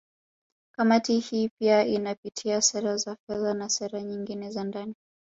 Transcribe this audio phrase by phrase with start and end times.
[0.75, 4.95] Kamati hii pia inapitia sera za fedha na sera nyingine za ndani